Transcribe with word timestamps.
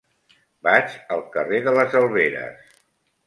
Vaig 0.67 0.95
al 1.17 1.19
carrer 1.35 1.59
de 1.67 1.73
les 1.79 1.95
Alberes. 2.01 2.73